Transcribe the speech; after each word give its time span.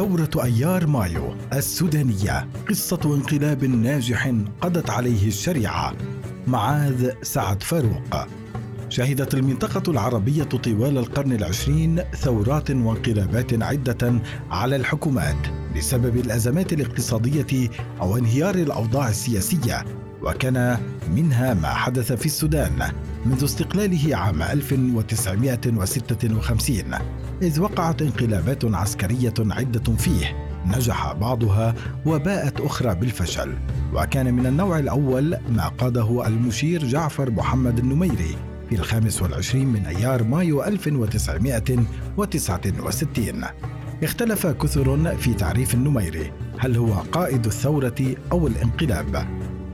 ثورة 0.00 0.44
أيار 0.44 0.86
مايو 0.86 1.34
السودانية 1.52 2.48
قصة 2.68 3.00
انقلاب 3.04 3.64
ناجح 3.64 4.34
قضت 4.60 4.90
عليه 4.90 5.28
الشريعة 5.28 5.94
معاذ 6.46 7.10
سعد 7.22 7.62
فاروق. 7.62 8.26
شهدت 8.88 9.34
المنطقة 9.34 9.90
العربية 9.90 10.42
طوال 10.42 10.98
القرن 10.98 11.32
العشرين 11.32 12.02
ثورات 12.16 12.70
وانقلابات 12.70 13.62
عدة 13.62 14.20
على 14.50 14.76
الحكومات 14.76 15.46
بسبب 15.76 16.16
الأزمات 16.16 16.72
الاقتصادية 16.72 17.70
أو 18.00 18.16
انهيار 18.16 18.54
الأوضاع 18.54 19.08
السياسية 19.08 19.84
وكان 20.22 20.78
منها 21.14 21.54
ما 21.54 21.68
حدث 21.68 22.12
في 22.12 22.26
السودان 22.26 22.92
منذ 23.26 23.44
استقلاله 23.44 24.16
عام 24.16 24.42
1956 24.42 26.94
إذ 27.42 27.60
وقعت 27.60 28.02
انقلابات 28.02 28.64
عسكرية 28.64 29.34
عدة 29.38 29.96
فيه 29.96 30.50
نجح 30.66 31.12
بعضها 31.12 31.74
وباءت 32.06 32.60
أخرى 32.60 32.94
بالفشل. 32.94 33.54
وكان 33.94 34.34
من 34.34 34.46
النوع 34.46 34.78
الأول 34.78 35.36
ما 35.48 35.68
قاده 35.68 36.26
المشير 36.26 36.84
جعفر 36.84 37.30
محمد 37.30 37.78
النميري 37.78 38.36
في 38.68 38.76
الخامس 38.76 39.22
والعشرين 39.22 39.66
من 39.66 39.86
أيار 39.86 40.24
مايو 40.24 40.64
1969 40.64 43.44
اختلف 44.02 44.46
كثر 44.46 45.16
في 45.16 45.34
تعريف 45.34 45.74
النميري 45.74 46.32
هل 46.58 46.76
هو 46.76 46.92
قائد 46.92 47.46
الثورة 47.46 48.14
أو 48.32 48.46
الانقلاب؟ 48.46 49.26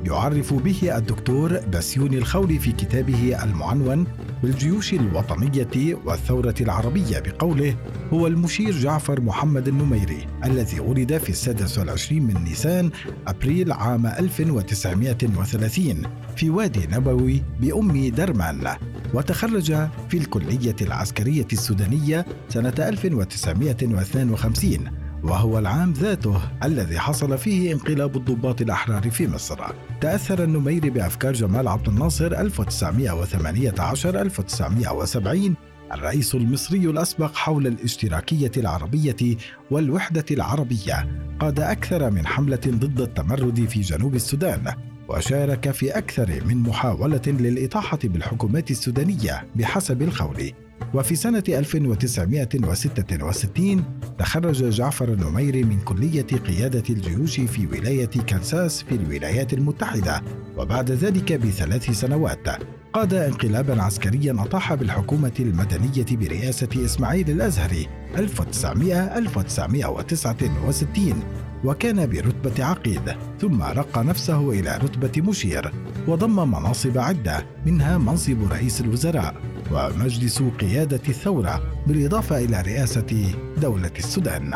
يعرف 0.06 0.54
به 0.54 0.96
الدكتور 0.96 1.58
بسيوني 1.58 2.18
الخولي 2.18 2.58
في 2.58 2.72
كتابه 2.72 3.44
المعنون 3.44 4.06
بالجيوش 4.42 4.94
الوطنية 4.94 5.94
والثورة 6.04 6.54
العربية 6.60 7.18
بقوله 7.18 7.76
هو 8.12 8.26
المشير 8.26 8.70
جعفر 8.70 9.20
محمد 9.20 9.68
النميري 9.68 10.26
الذي 10.44 10.80
ولد 10.80 11.18
في 11.18 11.30
السادس 11.30 11.78
والعشرين 11.78 12.22
من 12.22 12.44
نيسان 12.44 12.90
أبريل 13.26 13.72
عام 13.72 14.06
1930 14.06 16.02
في 16.36 16.50
وادي 16.50 16.86
نبوي 16.86 17.42
بأم 17.60 18.08
درمان 18.08 18.76
وتخرج 19.14 19.72
في 20.08 20.18
الكلية 20.18 20.76
العسكرية 20.80 21.46
السودانية 21.52 22.26
سنة 22.48 22.74
1952 22.78 25.05
وهو 25.22 25.58
العام 25.58 25.92
ذاته 25.92 26.40
الذي 26.64 26.98
حصل 26.98 27.38
فيه 27.38 27.72
انقلاب 27.72 28.16
الضباط 28.16 28.60
الأحرار 28.60 29.10
في 29.10 29.28
مصر. 29.28 29.58
تأثر 30.00 30.44
النميري 30.44 30.90
بأفكار 30.90 31.32
جمال 31.32 31.68
عبد 31.68 31.88
الناصر 31.88 32.40
1918 32.40 34.20
1970 34.20 35.54
الرئيس 35.92 36.34
المصري 36.34 36.90
الأسبق 36.90 37.34
حول 37.34 37.66
الاشتراكية 37.66 38.50
العربية 38.56 39.36
والوحدة 39.70 40.24
العربية 40.30 41.08
قاد 41.40 41.60
أكثر 41.60 42.10
من 42.10 42.26
حملة 42.26 42.60
ضد 42.66 43.00
التمرد 43.00 43.64
في 43.64 43.80
جنوب 43.80 44.14
السودان 44.14 44.72
وشارك 45.08 45.70
في 45.70 45.98
أكثر 45.98 46.44
من 46.44 46.56
محاولة 46.56 47.22
للإطاحة 47.26 47.98
بالحكومات 48.04 48.70
السودانية 48.70 49.46
بحسب 49.56 50.02
الخولي 50.02 50.65
وفي 50.94 51.16
سنة 51.16 51.42
1966 51.48 53.84
تخرج 54.18 54.64
جعفر 54.64 55.12
النميري 55.12 55.62
من 55.62 55.80
كلية 55.80 56.22
قيادة 56.22 56.82
الجيوش 56.90 57.40
في 57.40 57.66
ولاية 57.66 58.06
كانساس 58.06 58.82
في 58.82 58.94
الولايات 58.94 59.52
المتحدة 59.52 60.22
وبعد 60.56 60.90
ذلك 60.90 61.32
بثلاث 61.32 61.90
سنوات. 61.90 62.48
قاد 62.92 63.14
انقلابا 63.14 63.82
عسكريا 63.82 64.36
أطاح 64.38 64.74
بالحكومة 64.74 65.32
المدنية 65.40 66.06
برئاسة 66.10 66.84
إسماعيل 66.84 67.30
الأزهري 67.30 67.88
1900 68.16 69.18
1969 69.18 71.22
وكان 71.64 72.10
برتبة 72.10 72.64
عقيد 72.64 73.14
ثم 73.40 73.62
رقى 73.62 74.04
نفسه 74.04 74.50
إلى 74.50 74.76
رتبة 74.76 75.22
مشير 75.22 75.72
وضم 76.08 76.48
مناصب 76.50 76.98
عدة 76.98 77.46
منها 77.66 77.98
منصب 77.98 78.52
رئيس 78.52 78.80
الوزراء 78.80 79.34
ومجلس 79.72 80.42
قيادة 80.42 81.00
الثورة 81.08 81.62
بالإضافة 81.86 82.38
إلى 82.38 82.60
رئاسة 82.60 83.34
دولة 83.62 83.90
السودان. 83.98 84.54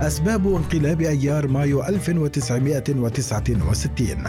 أسباب 0.00 0.46
انقلاب 0.46 1.00
أيار 1.00 1.48
مايو 1.48 1.84
1969 1.84 4.24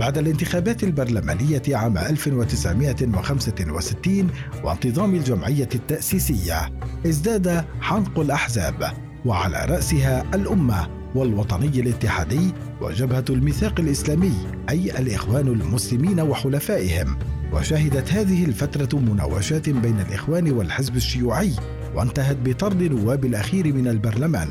بعد 0.00 0.18
الانتخابات 0.18 0.84
البرلمانية 0.84 1.62
عام 1.68 1.98
1965 1.98 4.30
وانتظام 4.64 5.14
الجمعية 5.14 5.68
التأسيسية 5.74 6.72
ازداد 7.06 7.64
حنق 7.80 8.20
الأحزاب 8.20 8.92
وعلى 9.24 9.66
رأسها 9.68 10.24
الأمة 10.34 11.01
والوطني 11.14 11.80
الاتحادي 11.80 12.52
وجبهة 12.80 13.24
الميثاق 13.30 13.80
الإسلامي 13.80 14.32
أي 14.70 14.98
الإخوان 14.98 15.48
المسلمين 15.48 16.20
وحلفائهم. 16.20 17.18
وشهدت 17.52 18.12
هذه 18.12 18.44
الفترة 18.44 18.98
مناوشات 18.98 19.68
بين 19.68 20.00
الإخوان 20.00 20.52
والحزب 20.52 20.96
الشيوعي 20.96 21.52
وانتهت 21.94 22.36
بطرد 22.44 22.82
نواب 22.82 23.24
الأخير 23.24 23.72
من 23.72 23.88
البرلمان. 23.88 24.48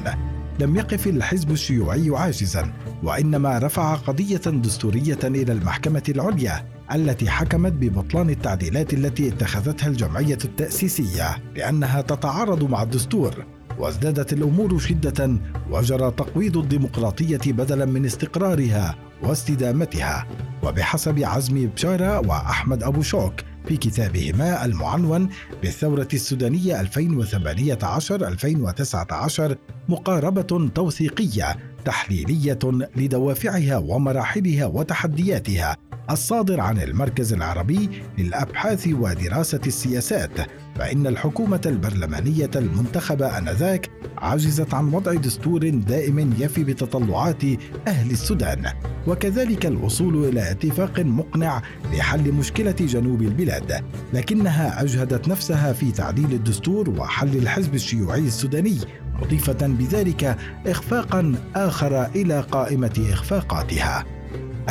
لم 0.60 0.76
يقف 0.76 1.08
الحزب 1.08 1.52
الشيوعي 1.52 2.10
عاجزا 2.10 2.74
وإنما 3.04 3.58
رفع 3.58 3.96
قضية 3.96 4.38
دستورية 4.38 5.20
إلى 5.24 5.52
المحكمة 5.52 6.04
العليا 6.10 6.66
التي 6.94 7.30
حكمت 7.30 7.72
ببطلان 7.72 8.30
التعديلات 8.30 8.94
التي 8.94 9.28
اتخذتها 9.28 9.88
الجمعية 9.88 10.38
التأسيسية 10.46 11.38
لأنها 11.56 12.02
تتعارض 12.02 12.70
مع 12.70 12.84
الدستور. 12.84 13.46
وازدادت 13.80 14.34
الأمور 14.34 14.80
شدة 14.80 15.38
وجرى 15.70 16.12
تقويض 16.12 16.58
الديمقراطية 16.58 17.54
بدلا 17.54 17.86
من 17.86 18.06
استقرارها 18.06 18.96
واستدامتها. 19.24 20.28
وبحسب 20.64 21.20
عزمي 21.24 21.68
بشارة 21.68 22.20
وأحمد 22.20 22.84
أبو 22.84 23.02
شوك 23.02 23.34
في 23.68 23.78
كتابهما 23.78 24.66
المعنون 24.66 25.30
بالثورة 25.62 26.08
السودانية 26.14 26.82
2018-2019 26.82 29.56
مقاربة 29.90 30.70
توثيقية 30.76 31.58
تحليلية 31.86 32.60
لدوافعها 32.96 33.78
ومراحلها 33.78 34.66
وتحدياتها. 34.66 35.78
الصادر 36.10 36.60
عن 36.60 36.78
المركز 36.78 37.34
العربي 37.34 37.90
للأبحاث 38.18 38.88
ودراسة 38.88 39.62
السياسات 39.68 40.32
فإن 40.76 41.08
الحكومة 41.08 41.62
البرلمانية 41.66 42.50
المنتخبة 42.56 43.38
آنذاك 43.38 43.90
عجزت 44.18 44.74
عن 44.74 44.94
وضع 44.94 45.14
دستور 45.14 45.70
دائم 45.70 46.34
يفي 46.40 46.64
بتطلعات 46.64 47.44
أهل 47.88 48.12
السودان. 48.12 48.66
وكذلك 49.08 49.66
الوصول 49.66 50.26
إلى 50.26 50.52
اتفاق 50.52 51.00
مقنع 51.00 51.62
لحل 51.94 52.32
مشكلة 52.32 52.72
جنوب 52.72 53.22
البلاد 53.22 53.84
لكنها 54.14 54.82
أجهدت 54.82 55.28
نفسها 55.28 55.74
في 55.74 55.92
تعديل 55.92 56.34
الدستور 56.34 56.90
وحل 56.90 57.38
الحزب 57.38 57.76
الشيوعي 57.76 58.20
السوداني 58.20 58.78
مضيفة 59.22 59.68
بذلك 59.68 60.38
اخفاقا 60.68 61.36
آخر 61.56 62.06
إلى 62.06 62.40
قائمة 62.42 63.08
إخفاقاتها. 63.14 64.21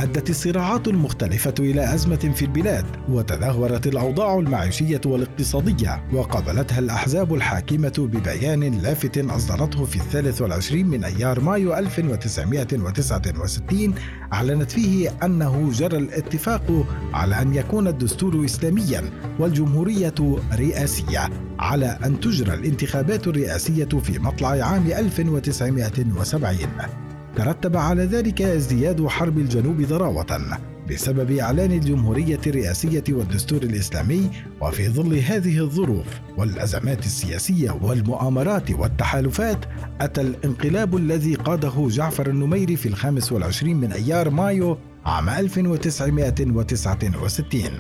أدت 0.03 0.31
الصراعات 0.31 0.88
المختلفة 0.88 1.55
إلى 1.59 1.94
أزمة 1.94 2.16
في 2.16 2.44
البلاد 2.44 2.84
وتدهورت 3.09 3.87
الأوضاع 3.87 4.38
المعيشية 4.38 5.00
والاقتصادية 5.06 6.05
وقابلتها 6.12 6.78
الأحزاب 6.78 7.34
الحاكمة 7.34 7.93
ببيان 7.99 8.78
لافت 8.78 9.19
أصدرته 9.19 9.84
في 9.84 9.97
الثالث 9.97 10.43
والعشرين 10.43 10.87
من 10.87 11.05
أيار 11.05 11.41
مايو 11.41 11.75
1969 11.75 13.95
أعلنت 14.33 14.71
فيه 14.71 15.10
أنه 15.22 15.71
جرى 15.72 15.98
الاتفاق 15.98 16.86
على 17.13 17.42
أن 17.42 17.54
يكون 17.54 17.89
الدستور 17.89 18.45
اسلاميا 18.45 19.10
والجمهورية 19.39 20.15
رئاسية 20.53 21.30
على 21.59 21.98
أن 22.04 22.21
تجرى 22.21 22.54
الانتخابات 22.54 23.28
الرئاسية 23.28 23.84
في 23.84 24.19
مطلع 24.19 24.48
عام 24.48 24.86
1970 24.86 27.09
ترتب 27.36 27.77
على 27.77 28.04
ذلك 28.04 28.42
ازدياد 28.42 29.06
حرب 29.06 29.38
الجنوب 29.38 29.82
ضراوة 29.82 30.59
بسبب 30.91 31.30
إعلان 31.30 31.72
الجمهورية 31.72 32.41
الرئاسية 32.47 33.04
والدستور 33.09 33.62
الإسلامي 33.62 34.30
وفي 34.60 34.88
ظل 34.88 35.15
هذه 35.15 35.59
الظروف 35.59 36.06
والأزمات 36.36 37.06
السياسية 37.06 37.71
والمؤامرات 37.71 38.71
والتحالفات 38.71 39.59
أتى 40.00 40.21
الانقلاب 40.21 40.97
الذي 40.97 41.34
قاده 41.34 41.88
جعفر 41.88 42.30
النميري 42.30 42.77
في 42.77 42.88
الخامس 42.88 43.32
والعشرين 43.32 43.77
من 43.77 43.92
أيار 43.92 44.30
مايو 44.30 44.78
عام 45.06 45.28
1969 45.28 47.71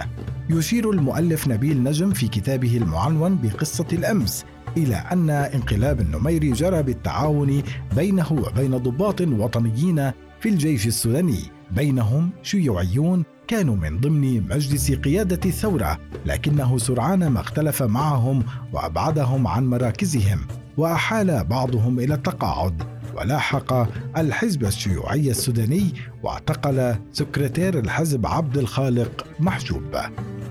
يشير 0.50 0.90
المؤلف 0.90 1.48
نبيل 1.48 1.82
نجم 1.82 2.10
في 2.10 2.28
كتابه 2.28 2.76
المعنون 2.76 3.36
بقصة 3.36 3.86
الأمس 3.92 4.44
إلى 4.76 4.96
أن 4.96 5.30
انقلاب 5.30 6.00
النميري 6.00 6.52
جرى 6.52 6.82
بالتعاون 6.82 7.62
بينه 7.96 8.32
وبين 8.32 8.76
ضباط 8.76 9.20
وطنيين 9.20 10.10
في 10.40 10.48
الجيش 10.48 10.86
السوداني. 10.86 11.40
بينهم 11.70 12.30
شيوعيون 12.42 13.24
كانوا 13.48 13.76
من 13.76 14.00
ضمن 14.00 14.48
مجلس 14.48 14.92
قيادة 14.92 15.40
الثورة 15.44 15.98
لكنه 16.26 16.78
سرعان 16.78 17.28
ما 17.28 17.40
اختلف 17.40 17.82
معهم 17.82 18.42
وأبعدهم 18.72 19.46
عن 19.46 19.66
مراكزهم 19.66 20.40
وأحال 20.76 21.44
بعضهم 21.44 22.00
إلى 22.00 22.14
التقاعد. 22.14 22.82
ولاحق 23.14 23.88
الحزب 24.18 24.64
الشيوعي 24.64 25.30
السوداني 25.30 25.94
واعتقل 26.22 26.94
سكرتير 27.12 27.78
الحزب 27.78 28.26
عبد 28.26 28.58
الخالق 28.58 29.26
محجوب. 29.40 29.96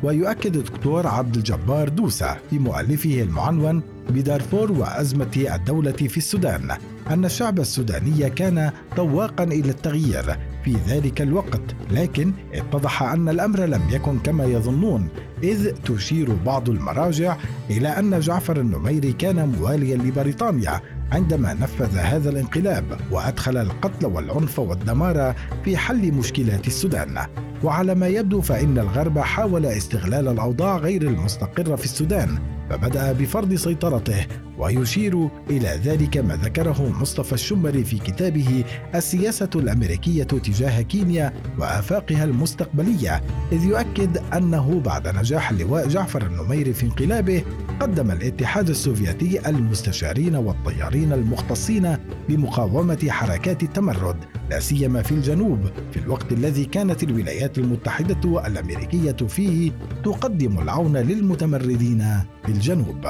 ويؤكد 0.04 0.56
الدكتور 0.56 1.08
عبد 1.08 1.36
الجبار 1.36 1.90
دوسة 1.90 2.38
في 2.50 2.60
مؤلفه 2.60 3.22
المعنون 3.22 3.82
بدارفور 4.10 4.72
وأزمة 4.72 5.48
الدولة 5.56 5.92
في 5.92 6.18
السودان 6.18 6.78
أن 7.10 7.26
الشعب 7.26 7.60
السوداني 7.60 8.30
كان 8.30 8.72
طواقا 8.98 9.44
إلى 9.44 9.70
التغيير 9.70 10.38
في 10.66 10.76
ذلك 10.88 11.22
الوقت 11.22 11.62
لكن 11.92 12.34
اتضح 12.54 13.04
أن 13.04 13.30
الأمر 13.30 13.60
لم 13.60 13.82
يكن 13.90 14.20
كما 14.20 14.46
يظنون 14.46 15.08
إذ 15.44 15.72
تشير 15.72 16.34
بعض 16.46 16.70
المراجع 16.70 17.38
إلى 17.70 17.88
أن 17.88 18.20
جعفر 18.20 18.60
النميري 18.60 19.14
كان 19.14 19.50
مواليا 19.60 19.98
لبريطانيا 19.98 20.82
عندما 21.12 21.54
نفذ 21.54 21.98
هذا 21.98 22.30
الانقلاب 22.30 23.00
وأدخل 23.12 23.58
القتل 23.58 24.06
والعنف 24.06 24.60
والدمار 24.60 25.36
في 25.66 25.78
حل 25.78 26.12
مشكلات 26.12 26.68
السودان. 26.68 27.18
وعلى 27.64 27.96
ما 27.96 28.08
يبدو 28.08 28.42
فإن 28.42 28.78
الغرب 28.78 29.20
حاول 29.20 29.66
استغلال 29.66 30.28
الأوضاع 30.28 30.78
غير 30.78 31.02
المستقرة 31.02 31.76
في 31.76 31.86
السودان 31.86 32.40
فبدأ 32.70 33.12
بفرض 33.12 33.54
سيطرته 33.54 34.26
ويشير 34.60 35.30
إلى 35.50 35.80
ذلك 35.84 36.18
ما 36.18 36.36
ذكره 36.36 37.00
مصطفى 37.02 37.34
الشمري 37.34 37.84
في 37.84 37.98
كتابه 37.98 38.64
السياسة 38.96 39.50
الأمريكية 39.56 40.24
تجاه 40.24 40.82
كينيا 40.82 41.34
وآفاقها 41.60 42.24
المستقبلية 42.24 43.22
إذ 43.52 43.64
يؤكد 43.64 44.18
أنه 44.18 44.80
بعد 44.80 45.08
نجاح 45.08 45.50
اللواء 45.50 45.88
جعفر 45.88 46.22
النميري 46.22 46.74
في 46.74 46.84
انقلابه 46.84 47.44
قدم 47.80 48.12
الاتحاد 48.12 48.70
السوفيتي 48.70 49.50
المستشارين 49.50 50.36
والطيارين 50.36 51.14
المختصين 51.14 51.98
بمقاومة 52.30 53.08
حركات 53.10 53.64
التمرد 53.64 54.18
لا 54.50 54.60
سيما 54.60 55.02
في 55.02 55.12
الجنوب 55.12 55.60
في 55.92 56.00
الوقت 56.00 56.32
الذي 56.32 56.66
كانت 56.66 57.04
الولايات 57.04 57.58
المتحدة 57.58 58.48
الامريكيه 58.48 59.28
فيه 59.28 59.72
تقدم 60.04 60.60
العون 60.60 60.98
للمتمردين 60.98 62.00
في 62.46 62.52
الجنوب. 62.52 63.08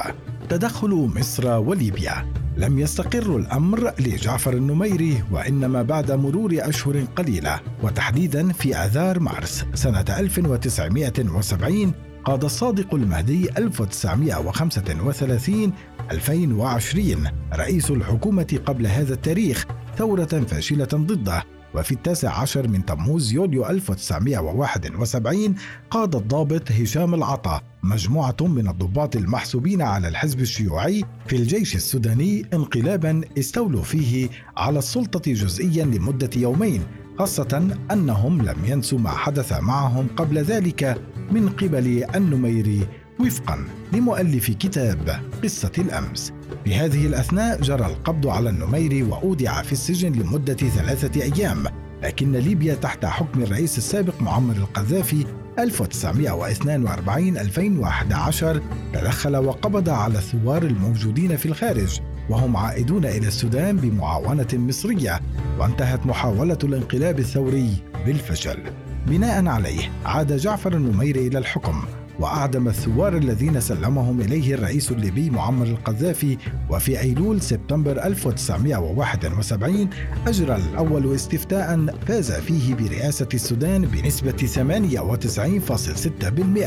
تدخل 0.50 1.10
مصر 1.16 1.58
وليبيا. 1.58 2.32
لم 2.56 2.78
يستقر 2.78 3.36
الأمر 3.36 3.92
لجعفر 4.00 4.52
النميري 4.52 5.22
وإنما 5.32 5.82
بعد 5.82 6.12
مرور 6.12 6.50
أشهر 6.54 7.04
قليلة. 7.16 7.60
وتحديدا 7.82 8.52
في 8.52 8.76
آذار 8.76 9.20
مارس 9.20 9.64
سنة 9.74 10.04
1970 10.18 11.92
قاد 12.24 12.44
الصادق 12.44 12.94
المهدي 12.94 13.58
1935 13.58 15.72
2020 16.10 17.28
رئيس 17.54 17.90
الحكومة 17.90 18.58
قبل 18.66 18.86
هذا 18.86 19.14
التاريخ 19.14 19.66
ثورة 19.98 20.24
فاشلة 20.24 20.88
ضده. 20.94 21.44
وفي 21.74 21.92
التاسع 21.92 22.40
عشر 22.40 22.68
من 22.68 22.84
تموز 22.84 23.32
يوليو 23.32 23.66
1971 23.66 25.54
قاد 25.90 26.16
الضابط 26.16 26.72
هشام 26.72 27.14
العطا 27.14 27.60
مجموعة 27.82 28.36
من 28.40 28.68
الضباط 28.68 29.16
المحسوبين 29.16 29.82
على 29.82 30.08
الحزب 30.08 30.40
الشيوعي 30.40 31.04
في 31.26 31.36
الجيش 31.36 31.76
السوداني 31.76 32.46
انقلابا 32.52 33.20
استولوا 33.38 33.82
فيه 33.82 34.28
على 34.56 34.78
السلطة 34.78 35.32
جزئيا 35.32 35.84
لمدة 35.84 36.30
يومين 36.36 36.82
خاصة 37.18 37.76
أنهم 37.92 38.42
لم 38.42 38.56
ينسوا 38.64 38.98
ما 38.98 39.10
حدث 39.10 39.52
معهم 39.52 40.06
قبل 40.16 40.38
ذلك 40.38 41.02
من 41.30 41.48
قبل 41.48 42.04
النميري 42.14 42.86
وفقا 43.20 43.64
لمؤلف 43.92 44.50
كتاب 44.50 45.20
قصة 45.42 45.72
الأمس. 45.78 46.32
في 46.64 46.74
هذه 46.74 47.06
الأثناء 47.06 47.60
جرى 47.60 47.86
القبض 47.86 48.26
على 48.26 48.50
النميري 48.50 49.02
وأودع 49.02 49.62
في 49.62 49.72
السجن 49.72 50.12
لمدة 50.12 50.54
ثلاثة 50.54 51.22
أيام 51.22 51.64
لكن 52.02 52.32
ليبيا 52.32 52.74
تحت 52.74 53.04
حكم 53.04 53.42
الرئيس 53.42 53.78
السابق 53.78 54.22
معمر 54.22 54.56
القذافي 54.56 55.26
1942 55.58 57.38
2011 57.38 58.62
تدخل 58.92 59.36
وقبض 59.36 59.88
على 59.88 60.18
الثوار 60.18 60.62
الموجودين 60.62 61.36
في 61.36 61.46
الخارج 61.46 62.00
وهم 62.30 62.56
عائدون 62.56 63.04
إلى 63.04 63.28
السودان 63.28 63.76
بمعاونة 63.76 64.48
مصرية 64.52 65.20
وانتهت 65.58 66.06
محاولة 66.06 66.58
الانقلاب 66.64 67.18
الثوري 67.18 67.76
بالفشل. 68.06 68.58
بناء 69.06 69.46
عليه 69.46 69.92
عاد 70.04 70.36
جعفر 70.36 70.74
النميري 70.74 71.26
إلى 71.26 71.38
الحكم. 71.38 71.82
وأعدم 72.20 72.68
الثوار 72.68 73.16
الذين 73.16 73.60
سلمهم 73.60 74.20
إليه 74.20 74.54
الرئيس 74.54 74.92
الليبي 74.92 75.30
معمر 75.30 75.66
القذافي 75.66 76.38
وفي 76.70 77.00
أيلول 77.00 77.40
سبتمبر 77.40 78.04
1971 78.04 79.88
أجرى 80.26 80.56
الأول 80.56 81.14
استفتاء 81.14 81.86
فاز 82.06 82.32
فيه 82.32 82.74
برئاسة 82.74 83.28
السودان 83.34 83.82
بنسبة 83.82 84.32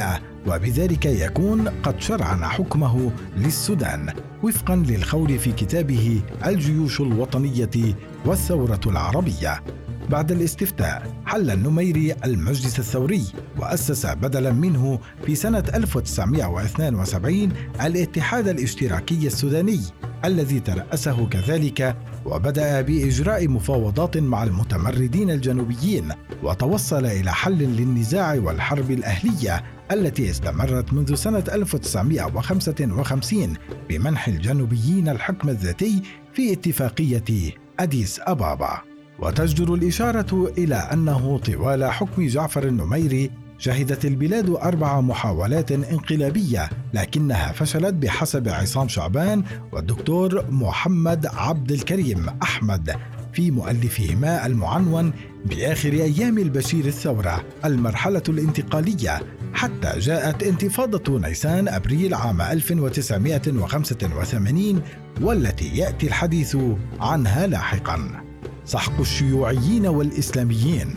98.6% 0.06 0.48
وبذلك 0.48 1.06
يكون 1.06 1.68
قد 1.68 2.02
شرعن 2.02 2.46
حكمه 2.46 3.12
للسودان 3.38 4.14
وفقا 4.44 4.76
للخول 4.76 5.40
في 5.40 5.52
كتابه 5.52 6.22
الجيوش 6.46 7.02
الوطنية 7.02 7.96
والثورة 8.26 8.82
العربية. 8.86 9.64
بعد 10.10 10.32
الاستفتاء 10.32 11.22
حل 11.26 11.52
النميري 11.52 12.16
المجلس 12.26 12.80
الثوري 12.80 13.24
وأسس 13.58 14.06
بدلا 14.06 14.52
منه 14.52 15.00
في 15.26 15.36
سنة 15.36 15.64
1972 15.76 17.52
الاتحاد 17.82 18.48
الاشتراكي 18.48 19.28
السوداني 19.28 19.80
الذي 20.26 20.60
ترأسه 20.60 21.28
كذلك 21.28 21.98
وبدأ 22.26 22.82
بإجراء 22.82 23.48
مفاوضات 23.48 24.18
مع 24.18 24.44
المتمردين 24.44 25.32
الجنوبيين 25.32 26.10
وتوصل 26.44 27.06
إلى 27.06 27.34
حل 27.34 27.58
للنزاع 27.58 28.34
والحرب 28.34 28.92
الأهلية 28.92 29.64
التي 29.92 30.30
استمرت 30.30 30.94
منذ 30.94 31.16
سنة 31.16 31.44
1955 31.52 33.54
بمنح 33.90 34.28
الجنوبيين 34.28 35.10
الحكم 35.10 35.50
الذاتي 35.50 36.02
في 36.34 36.54
اتفاقية 36.54 37.54
أديس 37.80 38.20
أبابا. 38.24 38.93
وتجدر 39.24 39.74
الإشارة 39.74 40.54
إلى 40.58 40.76
أنه 40.76 41.38
طوال 41.38 41.92
حكم 41.92 42.28
جعفر 42.28 42.64
النميري 42.64 43.32
شهدت 43.58 44.06
البلاد 44.06 44.50
أربع 44.50 45.02
محاولات 45.02 45.72
انقلابية 45.72 46.70
لكنها 46.94 47.52
فشلت 47.52 47.94
بحسب 47.94 48.50
عصام 48.50 48.88
شعبان 48.88 49.44
والدكتور 49.72 50.46
محمد 50.50 51.26
عبد 51.26 51.72
الكريم 51.72 52.26
أحمد 52.44 52.96
في 53.34 53.52
مؤلفهما 53.52 54.46
المعنون 54.46 55.14
بآخر 55.46 55.94
أيام 55.94 56.38
البشير 56.38 56.86
الثورة 56.86 57.44
المرحلة 57.66 58.24
الانتقالية 58.30 59.22
حتى 59.54 60.00
جاءت 60.00 60.44
انتفاضة 60.44 61.20
نيسان 61.20 61.68
أبريل 61.68 62.14
عام 62.14 62.42
1985 62.42 64.82
والتي 65.22 65.78
يأتي 65.78 66.08
الحديث 66.08 66.58
عنها 67.00 67.48
لاحقاً. 67.48 68.33
سحق 68.66 69.00
الشيوعيين 69.00 69.88
والإسلاميين. 69.88 70.96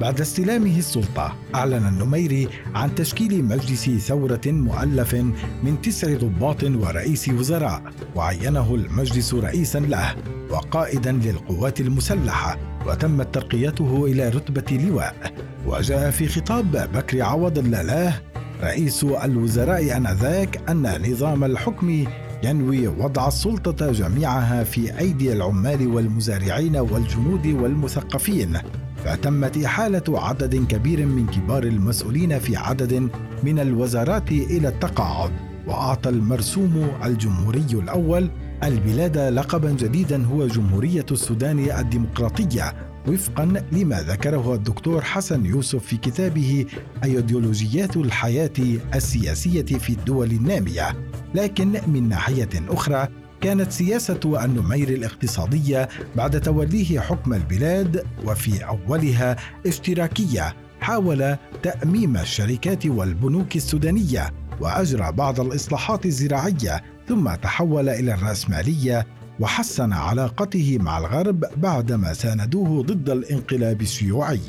بعد 0.00 0.20
استلامه 0.20 0.78
السلطة 0.78 1.36
أعلن 1.54 1.86
النميري 1.86 2.48
عن 2.74 2.94
تشكيل 2.94 3.44
مجلس 3.44 3.90
ثورة 3.90 4.40
مؤلف 4.46 5.14
من 5.62 5.82
تسع 5.82 6.16
ضباط 6.16 6.64
ورئيس 6.64 7.28
وزراء 7.28 7.82
وعينه 8.16 8.74
المجلس 8.74 9.34
رئيسا 9.34 9.78
له 9.78 10.16
وقائدا 10.50 11.12
للقوات 11.12 11.80
المسلحة 11.80 12.58
وتمت 12.86 13.34
ترقيته 13.34 14.04
إلى 14.06 14.28
رتبة 14.28 14.76
لواء. 14.76 15.34
وجاء 15.66 16.10
في 16.10 16.28
خطاب 16.28 16.90
بكر 16.94 17.22
عوض 17.22 17.58
اللالاه 17.58 18.14
رئيس 18.62 19.04
الوزراء 19.04 19.96
آنذاك 19.96 20.70
أن 20.70 21.10
نظام 21.12 21.44
الحكم 21.44 22.04
ينوي 22.42 22.88
وضع 22.88 23.28
السلطة 23.28 23.92
جميعها 23.92 24.64
في 24.64 24.98
أيدي 24.98 25.32
العمال 25.32 25.86
والمزارعين 25.86 26.76
والجنود 26.76 27.46
والمثقفين. 27.46 28.58
فتمت 29.04 29.64
إحالة 29.64 30.02
عدد 30.08 30.66
كبير 30.66 31.06
من 31.06 31.26
كبار 31.26 31.62
المسؤولين 31.62 32.38
في 32.38 32.56
عدد 32.56 33.08
من 33.42 33.58
الوزارات 33.58 34.32
إلى 34.32 34.68
التقاعد 34.68 35.30
وأعطى 35.66 36.08
المرسوم 36.08 36.88
الجمهوري 37.04 37.66
الأول 37.72 38.30
البلاد 38.64 39.18
لقبا 39.18 39.70
جديدا 39.70 40.24
هو 40.24 40.46
جمهورية 40.46 41.06
السودان 41.10 41.58
الديمقراطية 41.58 42.89
وفقا 43.08 43.64
لما 43.72 44.02
ذكره 44.02 44.54
الدكتور 44.54 45.00
حسن 45.02 45.46
يوسف 45.46 45.84
في 45.86 45.96
كتابه 45.96 46.66
أيديولوجيات 47.04 47.96
الحياة 47.96 48.50
السياسية 48.94 49.62
في 49.78 49.90
الدول 49.90 50.30
النامية. 50.30 50.96
لكن 51.34 51.80
من 51.86 52.08
ناحية 52.08 52.48
أخرى 52.68 53.08
كانت 53.40 53.72
سياسة 53.72 54.44
النمير 54.44 54.88
الاقتصادية 54.88 55.88
بعد 56.16 56.40
توليه 56.40 57.00
حكم 57.00 57.34
البلاد 57.34 58.06
وفي 58.24 58.64
أولها 58.64 59.36
اشتراكية 59.66 60.54
حاول 60.80 61.36
تأميم 61.62 62.16
الشركات 62.16 62.86
والبنوك 62.86 63.56
السودانية 63.56 64.30
وأجرى 64.60 65.12
بعض 65.12 65.40
الإصلاحات 65.40 66.06
الزراعية 66.06 66.82
ثم 67.08 67.34
تحول 67.34 67.88
إلى 67.88 68.14
الرأسمالية 68.14 69.06
وحسن 69.40 69.92
علاقته 69.92 70.78
مع 70.80 70.98
الغرب 70.98 71.44
بعدما 71.56 72.12
ساندوه 72.12 72.82
ضد 72.82 73.10
الانقلاب 73.10 73.82
الشيوعي 73.82 74.40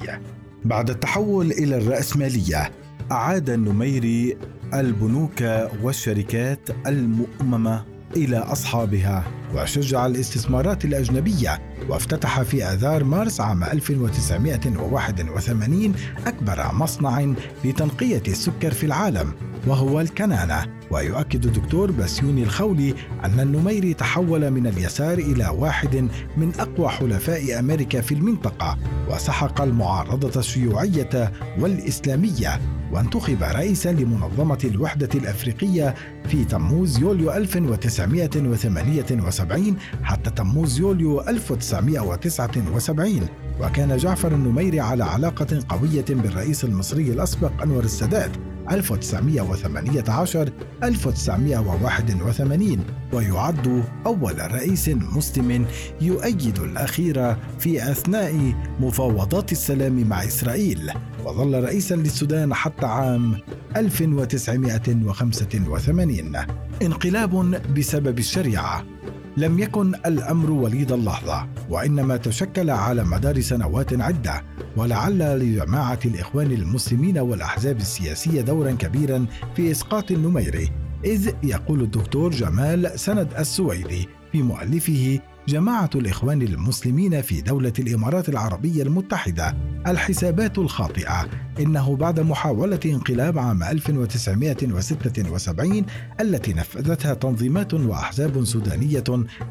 بعد 0.66 0.90
التحول 0.90 1.52
إلى 1.52 1.78
الرأسمالية 1.78 2.72
أعاد 3.12 3.50
النميري 3.50 4.38
البنوك 4.74 5.42
والشركات 5.84 6.70
المؤممة 6.88 7.84
إلى 8.16 8.38
أصحابها 8.38 9.24
وشجع 9.56 10.06
الاستثمارات 10.06 10.86
الأجنبية 10.86 11.62
وافتتح 11.90 12.42
في 12.42 12.64
آذار 12.64 13.04
مارس 13.04 13.42
عام 13.42 13.64
1981 13.64 15.94
أكبر 16.28 16.74
مصنع 16.74 17.34
لتنقية 17.66 18.24
السكر 18.28 18.72
في 18.72 18.86
العالم. 18.86 19.34
وهو 19.68 20.02
الكنانة. 20.02 20.82
ويؤكد 20.92 21.46
الدكتور 21.46 21.92
بسيوني 21.92 22.44
الخولي 22.44 22.94
أن 23.26 23.40
النميري 23.40 23.94
تحول 23.94 24.52
من 24.52 24.68
اليسار 24.68 25.18
إلى 25.18 25.48
واحد 25.48 25.96
من 26.38 26.52
أقوى 26.60 26.90
حلفاء 26.90 27.60
أمريكا 27.60 28.02
في 28.02 28.14
المنطقة 28.14 28.78
وسحق 29.10 29.62
المعارضة 29.62 30.40
الشيوعية 30.40 31.32
والإسلامية 31.60 32.60
وانتخب 32.92 33.44
رئيسا 33.44 33.92
لمنظمة 33.92 34.58
الوحدة 34.66 35.10
الأفريقية 35.16 35.96
في 36.28 36.46
تموز 36.46 37.00
يوليو 37.00 37.32
1978 37.32 39.76
حتى 40.04 40.30
تموز 40.30 40.80
يوليو 40.80 41.22
1979 41.22 43.22
وكان 43.62 43.98
جعفر 43.98 44.32
النميري 44.32 44.80
على 44.80 45.04
علاقة 45.04 45.64
قوية 45.70 46.06
بالرئيس 46.10 46.64
المصري 46.64 47.12
الأسبق 47.12 47.62
أنور 47.62 47.84
السادات. 47.84 48.32
1918 48.72 50.50
1981 50.84 52.86
ويعد 53.14 53.84
أول 54.06 54.52
رئيس 54.52 54.90
مسلم 54.90 55.66
يؤيد 56.02 56.60
الأخير 56.60 57.36
في 57.60 57.92
أثناء 57.92 58.54
مفاوضات 58.80 59.52
السلام 59.52 60.10
مع 60.10 60.24
إسرائيل. 60.24 60.92
وظل 61.26 61.64
رئيسا 61.64 61.96
للسودان 61.96 62.54
حتى 62.54 62.86
عام 62.86 63.38
1985 63.78 66.36
انقلاب 66.82 67.62
بسبب 67.78 68.20
الشريعة. 68.20 68.84
لم 69.38 69.60
يكن 69.60 69.96
الأمر 69.96 70.52
وليد 70.52 70.92
اللحظة 70.92 71.48
وإنما 71.70 72.18
تشكل 72.18 72.70
على 72.70 73.04
مدار 73.04 73.42
سنوات 73.42 74.02
عدة 74.02 74.44
ولعل 74.78 75.40
لجماعة 75.40 76.00
الإخوان 76.06 76.52
المسلمين 76.52 77.18
والأحزاب 77.18 77.78
السياسية 77.78 78.42
دورا 78.42 78.72
كبيرا 78.72 79.26
في 79.56 79.72
إسقاط 79.72 80.12
النميري 80.12 80.72
إذ 81.06 81.32
يقول 81.44 81.82
الدكتور 81.82 82.32
جمال 82.32 83.00
سند 83.00 83.34
السويدي 83.40 84.08
في 84.32 84.42
مؤلفه 84.42 85.20
جماعة 85.48 85.90
الإخوان 85.96 86.42
المسلمين 86.42 87.22
في 87.22 87.42
دولة 87.42 87.74
الإمارات 87.80 88.30
العربية 88.30 88.84
المتحدة 88.84 89.56
الحسابات 89.88 90.58
الخاطئة. 90.58 91.28
إنه 91.60 91.96
بعد 91.96 92.20
محاولة 92.20 92.80
انقلاب 92.86 93.40
عام 93.40 93.64
1976 93.64 95.86
التي 96.22 96.54
نفذتها 96.54 97.14
تنظيمات 97.14 97.74
وأحزاب 97.74 98.46
سودانية 98.46 99.04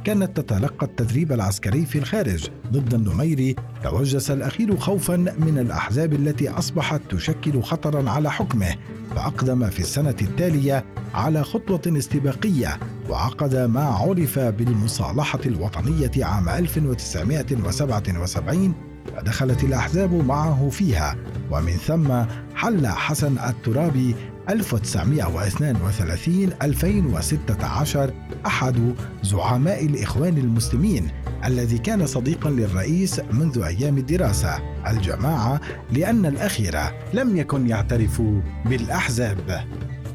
كانت 0.04 0.40
تتلقى 0.40 0.86
التدريب 0.86 1.32
العسكري 1.32 1.86
في 1.86 1.98
الخارج 1.98 2.48
ضد 2.72 2.94
النميري 2.94 3.56
توجس 3.82 4.30
الأخير 4.30 4.76
خوفا 4.76 5.16
من 5.16 5.58
الأحزاب 5.58 6.12
التي 6.12 6.50
أصبحت 6.50 7.00
تشكل 7.10 7.62
خطرا 7.62 8.10
على 8.10 8.30
حكمه 8.30 8.74
فأقدم 9.16 9.70
في 9.70 9.80
السنة 9.80 10.16
التالية 10.22 10.84
على 11.14 11.44
خطوة 11.44 11.82
استباقية 11.86 12.78
وعقد 13.08 13.56
ما 13.56 13.84
عرف 13.84 14.38
بالمصالحة 14.38 15.40
الوطنية 15.46 16.24
عام 16.24 16.48
1977 16.48 18.89
فدخلت 19.20 19.64
الأحزاب 19.64 20.14
معه 20.14 20.68
فيها. 20.68 21.16
ومن 21.50 21.72
ثم 21.72 22.22
حل 22.54 22.86
حسن 22.86 23.38
الترابي 23.38 24.14
1932 24.48 26.50
2016 26.62 28.14
أحد 28.46 28.94
زعماء 29.22 29.86
الإخوان 29.86 30.38
المسلمين 30.38 31.08
الذي 31.44 31.78
كان 31.78 32.06
صديقا 32.06 32.50
للرئيس 32.50 33.20
منذ 33.32 33.62
أيام 33.62 33.98
الدراسة. 33.98 34.58
الجماعة 34.86 35.60
لأن 35.92 36.26
الأخير 36.26 36.78
لم 37.14 37.36
يكن 37.36 37.68
يعترف 37.68 38.22
بالأحزاب. 38.66 39.64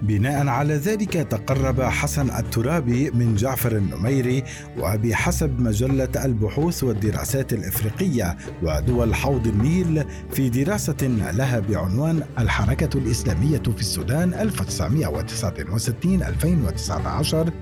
بناء 0.01 0.47
على 0.47 0.73
ذلك 0.73 1.13
تقرب 1.13 1.81
حسن 1.81 2.29
الترابي 2.29 3.11
من 3.11 3.35
جعفر 3.35 3.77
النميري 3.77 4.43
وبحسب 4.79 5.59
مجلة 5.59 6.09
البحوث 6.25 6.83
والدراسات 6.83 7.53
الإفريقية 7.53 8.37
ودول 8.63 9.15
حوض 9.15 9.47
النيل 9.47 10.03
في 10.31 10.49
دراسة 10.49 11.07
لها 11.33 11.59
بعنوان 11.59 12.21
الحركة 12.39 12.97
الإسلامية 12.97 13.61
في 13.75 13.79
السودان 13.79 14.49
1969-2019 14.51 14.55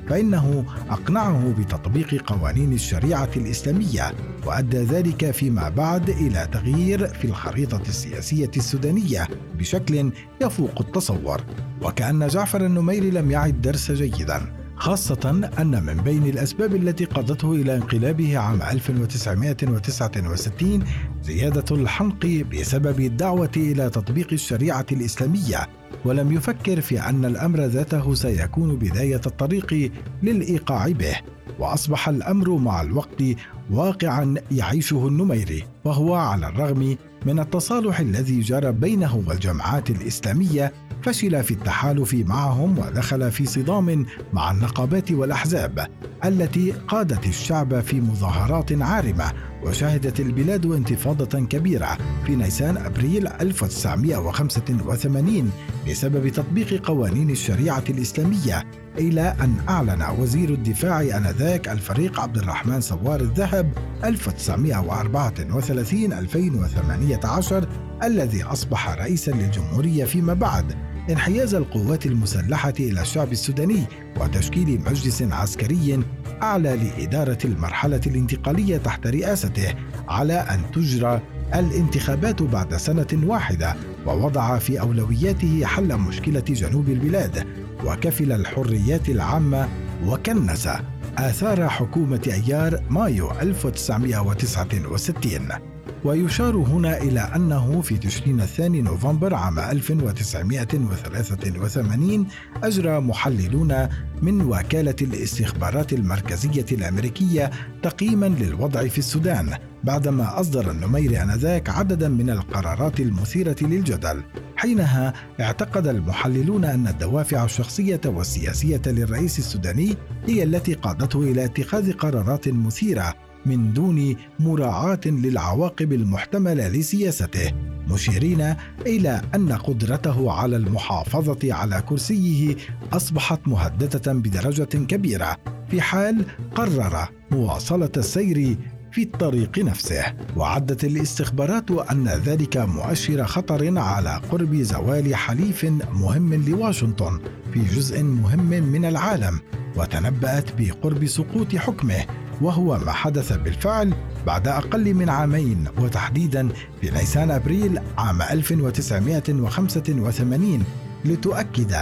فإنه 0.09 0.65
أقنعه 0.89 1.53
بتطبيق 1.59 2.31
قوانين 2.31 2.73
الشريعة 2.73 3.29
الإسلامية 3.37 4.11
وأدى 4.45 4.77
ذلك 4.77 5.31
فيما 5.31 5.69
بعد 5.69 6.09
إلى 6.09 6.47
تغيير 6.51 7.07
في 7.07 7.25
الخريطة 7.25 7.81
السياسية 7.87 8.51
السودانية 8.57 9.27
بشكل 9.57 10.11
يفوق 10.41 10.81
التصور 10.81 11.41
وكأن 11.81 12.22
جعفر 12.27 12.65
النميري 12.65 13.11
لم 13.11 13.31
يعد 13.31 13.61
درس 13.61 13.91
جيدا 13.91 14.63
خاصة 14.75 15.49
أن 15.59 15.83
من 15.83 16.03
بين 16.03 16.25
الأسباب 16.25 16.75
التي 16.75 17.05
قادته 17.05 17.51
إلى 17.51 17.75
انقلابه 17.75 18.37
عام 18.37 18.61
1969 18.61 20.83
زيادة 21.23 21.75
الحنق 21.75 22.25
بسبب 22.25 22.99
الدعوة 22.99 23.51
إلى 23.57 23.89
تطبيق 23.89 24.33
الشريعة 24.33 24.85
الإسلامية. 24.91 25.67
ولم 26.05 26.31
يفكر 26.31 26.81
في 26.81 26.99
أن 26.99 27.25
الأمر 27.25 27.59
ذاته 27.59 28.13
سيكون 28.13 28.75
بداية 28.75 29.21
الطريق 29.25 29.91
للإيقاع 30.23 30.87
به. 30.87 31.15
وأصبح 31.59 32.09
الأمر 32.09 32.57
مع 32.57 32.81
الوقت 32.81 33.23
واقعا 33.71 34.35
يعيشه 34.51 35.07
النميري 35.07 35.63
وهو 35.85 36.15
على 36.15 36.47
الرغم 36.47 36.97
من 37.25 37.39
التصالح 37.39 37.99
الذي 37.99 38.39
جرى 38.39 38.71
بينه 38.71 39.23
والجماعات 39.27 39.89
الإسلامية 39.89 40.73
فشل 41.03 41.43
في 41.43 41.51
التحالف 41.51 42.13
معهم 42.13 42.79
ودخل 42.79 43.31
في 43.31 43.45
صدام 43.45 44.05
مع 44.33 44.51
النقابات 44.51 45.11
والأحزاب 45.11 45.87
التي 46.25 46.71
قادت 46.71 47.27
الشعب 47.27 47.79
في 47.79 48.01
مظاهرات 48.01 48.81
عارمة 48.81 49.33
وشهدت 49.63 50.19
البلاد 50.19 50.65
انتفاضة 50.65 51.39
كبيرة 51.39 51.97
في 52.25 52.35
نيسان 52.35 52.77
أبريل 52.77 53.27
1985 53.27 55.51
بسبب 55.89 56.29
تطبيق 56.29 56.87
قوانين 56.87 57.29
الشريعة 57.29 57.83
الإسلامية. 57.89 58.82
إلى 58.97 59.35
أن 59.41 59.55
أعلن 59.69 60.05
وزير 60.19 60.49
الدفاع 60.49 61.01
آنذاك 61.01 61.69
الفريق 61.69 62.19
عبد 62.19 62.37
الرحمن 62.37 62.81
سوار 62.81 63.21
الذهب 63.21 63.71
1934 64.03 66.13
2018 66.13 67.67
الذي 68.03 68.43
أصبح 68.43 68.89
رئيسا 68.89 69.31
للجمهورية 69.31 70.05
فيما 70.05 70.33
بعد 70.33 70.75
انحياز 71.09 71.55
القوات 71.55 72.05
المسلحة 72.05 72.73
إلى 72.79 73.01
الشعب 73.01 73.31
السوداني 73.31 73.83
وتشكيل 74.19 74.81
مجلس 74.81 75.21
عسكري 75.21 76.03
أعلى 76.41 76.75
لإدارة 76.75 77.37
المرحلة 77.45 78.01
الانتقالية 78.07 78.77
تحت 78.77 79.07
رئاسته 79.07 79.73
على 80.07 80.33
أن 80.33 80.71
تجرى 80.71 81.21
الانتخابات 81.55 82.41
بعد 82.41 82.75
سنة 82.75 83.07
واحدة 83.23 83.75
ووضع 84.05 84.57
في 84.57 84.79
أولوياته 84.79 85.65
حل 85.65 85.97
مشكلة 85.97 86.39
جنوب 86.39 86.89
البلاد. 86.89 87.47
وكفل 87.85 88.31
الحريات 88.31 89.09
العامة 89.09 89.69
وكنس 90.05 90.69
آثار 91.17 91.69
حكومة 91.69 92.41
أيار 92.47 92.83
مايو 92.89 93.31
1969 93.31 95.72
ويشار 96.05 96.55
هنا 96.55 96.97
إلى 96.97 97.19
أنه 97.19 97.81
في 97.81 97.97
تشرين 97.97 98.41
الثاني 98.41 98.81
نوفمبر 98.81 99.33
عام 99.33 99.59
1983 99.59 102.27
أجرى 102.63 102.99
محللون 102.99 103.87
من 104.21 104.41
وكالة 104.41 104.95
الاستخبارات 105.01 105.93
المركزية 105.93 106.65
الأمريكية 106.71 107.51
تقييما 107.83 108.25
للوضع 108.25 108.87
في 108.87 108.97
السودان 108.97 109.57
بعدما 109.83 110.39
أصدر 110.39 110.71
النميري 110.71 111.21
آنذاك 111.21 111.69
عددا 111.69 112.09
من 112.09 112.29
القرارات 112.29 112.99
المثيرة 112.99 113.55
للجدل. 113.61 114.23
حينها 114.55 115.13
اعتقد 115.39 115.87
المحللون 115.87 116.65
أن 116.65 116.87
الدوافع 116.87 117.43
الشخصية 117.43 118.01
والسياسية 118.05 118.81
للرئيس 118.87 119.39
السوداني 119.39 119.97
هي 120.27 120.43
التي 120.43 120.73
قادته 120.73 121.19
إلى 121.19 121.45
اتخاذ 121.45 121.91
قرارات 121.91 122.49
مثيرة 122.49 123.13
من 123.45 123.73
دون 123.73 124.15
مراعاة 124.39 124.99
للعواقب 125.05 125.93
المحتملة 125.93 126.67
لسياسته 126.67 127.51
مشيرين 127.87 128.55
إلى 128.85 129.21
أن 129.35 129.51
قدرته 129.51 130.31
على 130.31 130.55
المحافظة 130.55 131.53
على 131.53 131.83
كرسيه 131.89 132.55
أصبحت 132.93 133.39
مهددة 133.47 134.13
بدرجة 134.13 134.63
كبيرة. 134.63 135.37
في 135.71 135.81
حال 135.81 136.25
قرر 136.55 137.09
مواصلة 137.31 137.91
السير 137.97 138.57
في 138.91 139.03
الطريق 139.03 139.59
نفسه 139.59 140.03
وعدت 140.37 140.83
الاستخبارات 140.83 141.71
أن 141.71 142.07
ذلك 142.07 142.57
مؤشر 142.57 143.23
خطر 143.23 143.79
على 143.79 144.21
قرب 144.31 144.55
زوال 144.55 145.15
حليف 145.15 145.65
مهم 145.93 146.33
لواشنطن 146.33 147.19
في 147.53 147.59
جزء 147.59 148.03
مهم 148.03 148.49
من 148.49 148.85
العالم 148.85 149.39
وتنبأت 149.75 150.49
بقرب 150.57 151.05
سقوط 151.05 151.55
حكمه. 151.55 152.05
وهو 152.43 152.77
ما 152.77 152.91
حدث 152.91 153.33
بالفعل 153.33 153.93
بعد 154.27 154.47
أقل 154.47 154.93
من 154.93 155.09
عامين 155.09 155.65
وتحديدا 155.77 156.49
في 156.81 156.91
نيسان 156.91 157.31
أبريل 157.31 157.79
عام 157.97 158.21
1985 158.21 160.63
لتؤكد 161.05 161.75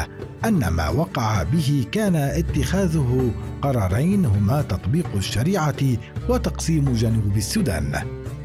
أن 0.45 0.67
ما 0.67 0.89
وقع 0.89 1.43
به 1.43 1.85
كان 1.91 2.15
اتخاذه 2.15 3.31
قرارين 3.61 4.25
هما 4.25 4.61
تطبيق 4.61 5.15
الشريعة 5.15 5.97
وتقسيم 6.29 6.93
جنوب 6.93 7.37
السودان. 7.37 8.01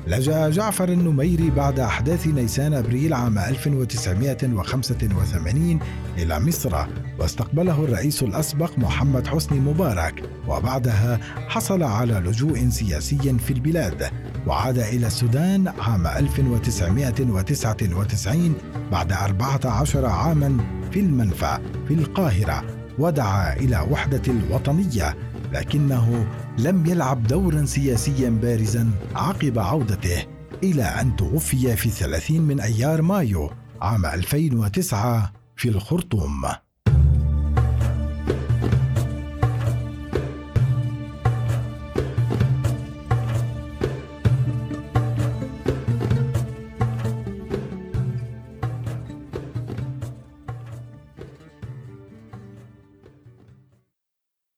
لجأ 0.06 0.50
جعفر 0.50 0.88
النميري 0.88 1.50
بعد 1.50 1.80
أحداث 1.80 2.26
نيسان 2.26 2.74
أبريل 2.74 3.14
عام 3.14 3.38
1985 3.38 5.78
إلى 6.18 6.40
مصر 6.40 6.86
واستقبله 7.18 7.84
الرئيس 7.84 8.22
الأسبق 8.22 8.78
محمد 8.78 9.26
حسني 9.26 9.60
مبارك 9.60 10.22
وبعدها 10.48 11.20
حصل 11.48 11.82
على 11.82 12.14
لجوء 12.14 12.68
سياسي 12.68 13.38
في 13.38 13.52
البلاد 13.52 14.10
وعاد 14.46 14.78
إلى 14.78 15.06
السودان 15.06 15.68
عام 15.68 16.06
1999 16.06 18.54
بعد 18.92 19.12
14 19.12 20.06
عاما 20.06 20.58
في 20.92 21.00
المنفى 21.00 21.58
في 21.88 21.94
القاهرة 21.94 22.64
ودعا 22.98 23.56
إلى 23.56 23.86
وحدة 23.90 24.22
الوطنية 24.28 25.16
لكنه 25.56 26.26
لم 26.58 26.86
يلعب 26.86 27.26
دورا 27.26 27.64
سياسيا 27.64 28.30
بارزا 28.30 28.90
عقب 29.14 29.58
عودته 29.58 30.26
إلى 30.62 30.82
أن 30.82 31.16
توفي 31.16 31.76
في 31.76 31.90
30 31.90 32.40
من 32.40 32.60
أيار 32.60 33.02
مايو 33.02 33.50
عام 33.80 34.06
2009 34.06 35.32
في 35.56 35.68
الخرطوم. 35.68 36.42